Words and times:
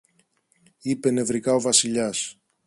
είπε 0.81 1.11
νευρικά 1.11 1.53
ο 1.53 1.61
Βασιλιάς. 1.61 2.37